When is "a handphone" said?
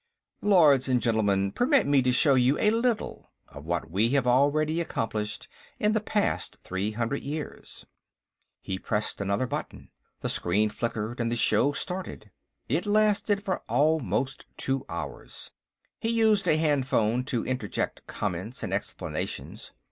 16.47-17.23